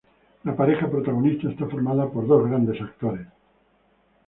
[0.45, 3.27] La pareja protagonista está formada por dos grandes actores.